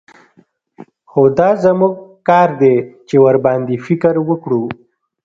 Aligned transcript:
خو 1.09 1.21
دا 1.37 1.49
زموږ 1.63 1.93
کار 2.27 2.49
دى 2.61 2.75
چې 3.07 3.15
ورباندې 3.25 3.75
فکر 3.85 4.13
وکړو. 4.29 4.63